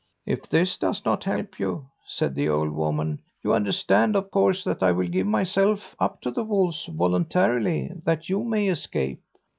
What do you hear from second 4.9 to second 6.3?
will give myself up